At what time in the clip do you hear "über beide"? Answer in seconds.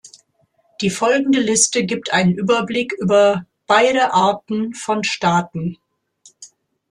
2.97-4.15